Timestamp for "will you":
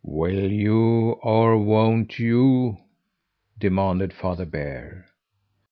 0.03-1.11